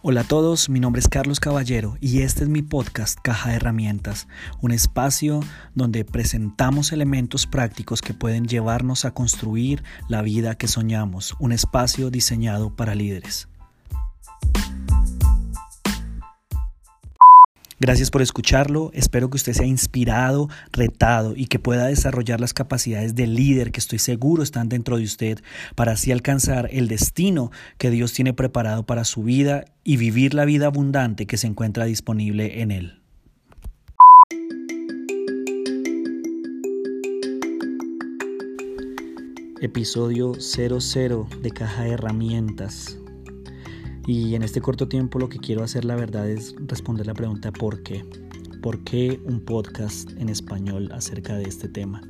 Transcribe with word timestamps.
Hola 0.00 0.20
a 0.20 0.24
todos, 0.24 0.68
mi 0.68 0.78
nombre 0.78 1.00
es 1.00 1.08
Carlos 1.08 1.40
Caballero 1.40 1.96
y 2.00 2.20
este 2.20 2.44
es 2.44 2.48
mi 2.48 2.62
podcast 2.62 3.18
Caja 3.20 3.50
de 3.50 3.56
Herramientas, 3.56 4.28
un 4.60 4.70
espacio 4.70 5.40
donde 5.74 6.04
presentamos 6.04 6.92
elementos 6.92 7.48
prácticos 7.48 8.00
que 8.00 8.14
pueden 8.14 8.46
llevarnos 8.46 9.04
a 9.04 9.10
construir 9.10 9.82
la 10.08 10.22
vida 10.22 10.54
que 10.54 10.68
soñamos, 10.68 11.34
un 11.40 11.50
espacio 11.50 12.10
diseñado 12.10 12.76
para 12.76 12.94
líderes. 12.94 13.48
Gracias 17.80 18.10
por 18.10 18.22
escucharlo, 18.22 18.90
espero 18.92 19.30
que 19.30 19.36
usted 19.36 19.52
sea 19.52 19.66
inspirado, 19.66 20.48
retado 20.72 21.34
y 21.36 21.46
que 21.46 21.60
pueda 21.60 21.86
desarrollar 21.86 22.40
las 22.40 22.52
capacidades 22.52 23.14
de 23.14 23.28
líder 23.28 23.70
que 23.70 23.78
estoy 23.78 24.00
seguro 24.00 24.42
están 24.42 24.68
dentro 24.68 24.96
de 24.96 25.04
usted 25.04 25.38
para 25.76 25.92
así 25.92 26.10
alcanzar 26.10 26.68
el 26.72 26.88
destino 26.88 27.52
que 27.78 27.90
Dios 27.90 28.12
tiene 28.12 28.32
preparado 28.32 28.84
para 28.84 29.04
su 29.04 29.22
vida 29.22 29.64
y 29.84 29.96
vivir 29.96 30.34
la 30.34 30.44
vida 30.44 30.66
abundante 30.66 31.26
que 31.26 31.36
se 31.36 31.46
encuentra 31.46 31.84
disponible 31.84 32.62
en 32.62 32.72
Él. 32.72 32.98
Episodio 39.60 40.34
00 40.40 41.28
de 41.42 41.50
Caja 41.52 41.84
de 41.84 41.90
Herramientas. 41.90 42.98
Y 44.08 44.34
en 44.34 44.42
este 44.42 44.62
corto 44.62 44.88
tiempo 44.88 45.18
lo 45.18 45.28
que 45.28 45.38
quiero 45.38 45.62
hacer 45.62 45.84
la 45.84 45.94
verdad 45.94 46.26
es 46.30 46.54
responder 46.60 47.06
la 47.06 47.12
pregunta 47.12 47.52
¿por 47.52 47.82
qué? 47.82 48.06
¿Por 48.62 48.82
qué 48.82 49.20
un 49.26 49.38
podcast 49.38 50.12
en 50.12 50.30
español 50.30 50.88
acerca 50.92 51.36
de 51.36 51.42
este 51.42 51.68
tema? 51.68 52.00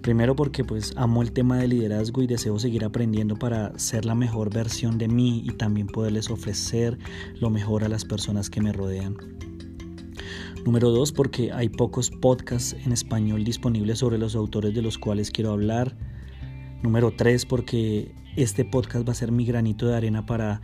Primero 0.00 0.34
porque 0.34 0.64
pues 0.64 0.94
amo 0.96 1.20
el 1.20 1.32
tema 1.32 1.58
de 1.58 1.68
liderazgo 1.68 2.22
y 2.22 2.26
deseo 2.26 2.58
seguir 2.58 2.82
aprendiendo 2.82 3.36
para 3.36 3.78
ser 3.78 4.06
la 4.06 4.14
mejor 4.14 4.54
versión 4.54 4.96
de 4.96 5.08
mí 5.08 5.42
y 5.44 5.50
también 5.50 5.86
poderles 5.86 6.30
ofrecer 6.30 6.98
lo 7.38 7.50
mejor 7.50 7.84
a 7.84 7.90
las 7.90 8.06
personas 8.06 8.48
que 8.48 8.62
me 8.62 8.72
rodean. 8.72 9.14
Número 10.64 10.88
dos, 10.88 11.12
porque 11.12 11.52
hay 11.52 11.68
pocos 11.68 12.10
podcasts 12.10 12.74
en 12.86 12.92
español 12.92 13.44
disponibles 13.44 13.98
sobre 13.98 14.16
los 14.16 14.34
autores 14.34 14.74
de 14.74 14.80
los 14.80 14.96
cuales 14.96 15.30
quiero 15.30 15.52
hablar. 15.52 15.94
Número 16.82 17.12
tres, 17.14 17.44
porque 17.44 18.14
este 18.34 18.64
podcast 18.64 19.06
va 19.06 19.12
a 19.12 19.14
ser 19.14 19.30
mi 19.30 19.44
granito 19.44 19.86
de 19.86 19.94
arena 19.94 20.24
para 20.24 20.62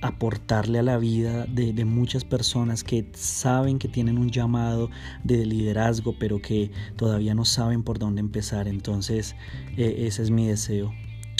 aportarle 0.00 0.78
a 0.78 0.82
la 0.82 0.98
vida 0.98 1.46
de, 1.46 1.84
muchas 1.84 2.24
personas 2.24 2.84
que 2.84 3.06
saben 3.14 3.78
que 3.78 3.88
tienen 3.88 4.18
un 4.18 4.30
llamado 4.30 4.90
de 5.24 5.44
liderazgo, 5.44 6.14
pero 6.18 6.40
que 6.40 6.70
todavía 6.96 7.34
no 7.34 7.44
saben 7.44 7.82
por 7.82 7.98
dónde 7.98 8.20
empezar. 8.20 8.68
Entonces, 8.68 9.34
e, 9.76 10.06
ese 10.06 10.22
es 10.22 10.30
mi 10.30 10.46
deseo. 10.46 10.92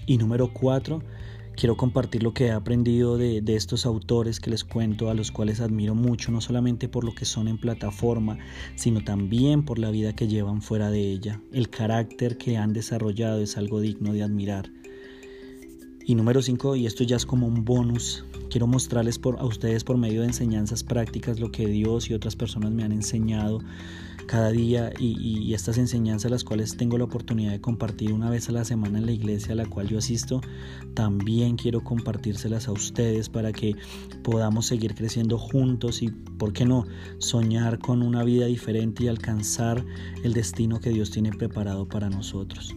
Y 0.06 0.18
número 0.18 0.52
cuatro, 0.52 1.02
quiero 1.54 1.76
compartir 1.76 2.22
lo 2.22 2.34
que 2.34 2.46
he 2.46 2.50
aprendido 2.50 3.18
de, 3.18 3.40
de, 3.42 3.56
estos 3.56 3.86
autores 3.86 4.40
que 4.40 4.50
les 4.50 4.64
cuento, 4.64 5.10
a 5.10 5.14
los 5.14 5.30
cuales 5.30 5.60
admiro 5.60 5.94
mucho, 5.94 6.32
no 6.32 6.40
solamente 6.40 6.88
por 6.88 7.04
lo 7.04 7.14
que 7.14 7.24
son 7.24 7.46
en 7.46 7.58
plataforma, 7.58 8.38
sino 8.74 9.04
también 9.04 9.64
por 9.64 9.78
la 9.78 9.90
vida 9.90 10.14
que 10.14 10.26
llevan 10.26 10.62
fuera 10.62 10.90
de 10.90 11.00
ella. 11.00 11.40
El 11.52 11.68
carácter 11.68 12.38
que 12.38 12.56
han 12.56 12.72
desarrollado 12.72 13.40
es 13.42 13.56
algo 13.56 13.80
digno 13.80 14.12
de 14.12 14.22
admirar. 14.22 14.70
Y 16.08 16.14
número 16.14 16.40
5, 16.40 16.76
y 16.76 16.86
esto 16.86 17.04
ya 17.04 17.16
es 17.16 17.26
como 17.26 17.46
un 17.46 17.66
bonus, 17.66 18.24
quiero 18.48 18.66
mostrarles 18.66 19.20
a 19.38 19.44
ustedes 19.44 19.84
por 19.84 19.96
medio 19.96 20.20
de 20.22 20.28
enseñanzas 20.28 20.82
prácticas 20.82 21.40
lo 21.40 21.50
que 21.50 21.66
Dios 21.66 22.10
y 22.10 22.14
otras 22.14 22.36
personas 22.36 22.72
me 22.72 22.84
han 22.84 22.92
enseñado 22.92 23.60
cada 24.28 24.50
día 24.50 24.92
y, 24.98 25.54
estas 25.54 25.78
enseñanzas 25.78 26.30
las 26.30 26.44
cuales 26.44 26.76
tengo 26.76 26.98
la 26.98 27.04
oportunidad 27.04 27.50
de 27.50 27.60
compartir 27.60 28.12
una 28.12 28.30
vez 28.30 28.48
a 28.48 28.52
la 28.52 28.64
semana 28.64 28.98
en 28.98 29.06
la 29.06 29.12
iglesia 29.12 29.54
a 29.54 29.56
la 29.56 29.66
cual 29.66 29.88
yo 29.88 29.98
asisto, 29.98 30.42
también 30.94 31.56
quiero 31.56 31.82
compartírselas 31.82 32.68
a 32.68 32.72
ustedes 32.72 33.28
para 33.30 33.52
que 33.52 33.74
podamos 34.22 34.66
seguir 34.66 34.94
creciendo 34.94 35.38
juntos 35.38 36.02
y, 36.02 36.10
¿por 36.10 36.52
qué 36.52 36.66
no?, 36.66 36.86
soñar 37.16 37.78
con 37.78 38.02
una 38.02 38.22
vida 38.22 38.46
diferente 38.46 39.04
y 39.04 39.08
alcanzar 39.08 39.84
el 40.22 40.34
destino 40.34 40.78
que 40.78 40.90
Dios 40.90 41.10
tiene 41.10 41.32
preparado 41.32 41.88
para 41.88 42.10
nosotros. 42.10 42.76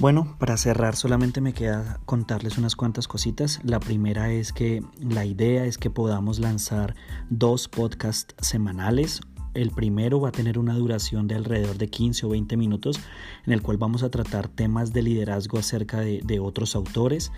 Bueno, 0.00 0.34
para 0.38 0.56
cerrar 0.56 0.96
solamente 0.96 1.42
me 1.42 1.52
queda 1.52 2.00
contarles 2.06 2.56
unas 2.56 2.74
cuantas 2.74 3.06
cositas. 3.06 3.60
La 3.64 3.80
primera 3.80 4.30
es 4.30 4.54
que 4.54 4.82
la 4.98 5.26
idea 5.26 5.66
es 5.66 5.76
que 5.76 5.90
podamos 5.90 6.38
lanzar 6.38 6.94
dos 7.28 7.68
podcasts 7.68 8.34
semanales. 8.40 9.20
El 9.52 9.70
primero 9.70 10.20
va 10.20 10.28
a 10.28 10.32
tener 10.32 10.58
una 10.58 10.74
duración 10.74 11.26
de 11.26 11.34
alrededor 11.34 11.76
de 11.76 11.88
15 11.88 12.26
o 12.26 12.28
20 12.28 12.56
minutos 12.56 13.00
en 13.46 13.52
el 13.52 13.62
cual 13.62 13.78
vamos 13.78 14.04
a 14.04 14.10
tratar 14.10 14.48
temas 14.48 14.92
de 14.92 15.02
liderazgo 15.02 15.58
acerca 15.58 16.00
de, 16.00 16.40
otros 16.40 16.76
autores. 16.76 17.32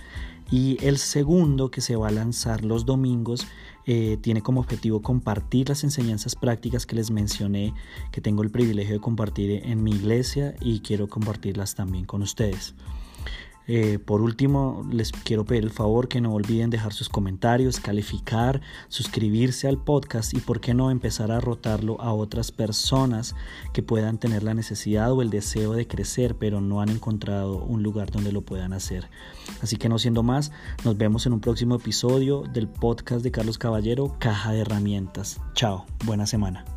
Y 0.50 0.76
el 0.84 0.98
segundo 0.98 1.70
que 1.70 1.80
se 1.80 1.96
va 1.96 2.08
a 2.08 2.10
lanzar 2.10 2.64
los 2.64 2.84
domingos 2.84 3.46
eh, 3.86 4.18
tiene 4.20 4.42
como 4.42 4.60
objetivo 4.60 5.00
compartir 5.00 5.70
las 5.70 5.84
enseñanzas 5.84 6.36
prácticas 6.36 6.84
que 6.84 6.96
les 6.96 7.10
mencioné, 7.10 7.72
que 8.10 8.20
tengo 8.20 8.42
el 8.42 8.50
privilegio 8.50 8.94
de 8.94 9.00
compartir 9.00 9.62
en 9.64 9.82
mi 9.82 9.92
iglesia 9.92 10.54
y 10.60 10.80
quiero 10.80 11.08
compartirlas 11.08 11.74
también 11.74 12.04
con 12.04 12.20
ustedes. 12.20 12.74
Eh, 13.66 13.98
por 13.98 14.22
último, 14.22 14.86
les 14.90 15.12
quiero 15.12 15.44
pedir 15.44 15.64
el 15.64 15.70
favor 15.70 16.08
que 16.08 16.20
no 16.20 16.32
olviden 16.32 16.70
dejar 16.70 16.92
sus 16.92 17.08
comentarios, 17.08 17.80
calificar, 17.80 18.60
suscribirse 18.88 19.68
al 19.68 19.78
podcast 19.78 20.34
y 20.34 20.40
por 20.40 20.60
qué 20.60 20.74
no 20.74 20.90
empezar 20.90 21.30
a 21.30 21.40
rotarlo 21.40 22.00
a 22.00 22.12
otras 22.12 22.50
personas 22.50 23.34
que 23.72 23.82
puedan 23.82 24.18
tener 24.18 24.42
la 24.42 24.54
necesidad 24.54 25.12
o 25.12 25.22
el 25.22 25.30
deseo 25.30 25.74
de 25.74 25.86
crecer, 25.86 26.36
pero 26.36 26.60
no 26.60 26.80
han 26.80 26.88
encontrado 26.88 27.62
un 27.64 27.82
lugar 27.82 28.10
donde 28.10 28.32
lo 28.32 28.42
puedan 28.42 28.72
hacer. 28.72 29.08
Así 29.60 29.76
que 29.76 29.88
no 29.88 29.98
siendo 29.98 30.22
más, 30.22 30.52
nos 30.84 30.96
vemos 30.96 31.26
en 31.26 31.32
un 31.32 31.40
próximo 31.40 31.76
episodio 31.76 32.42
del 32.52 32.68
podcast 32.68 33.22
de 33.22 33.30
Carlos 33.30 33.58
Caballero, 33.58 34.16
Caja 34.18 34.52
de 34.52 34.60
Herramientas. 34.60 35.40
Chao, 35.54 35.86
buena 36.04 36.26
semana. 36.26 36.71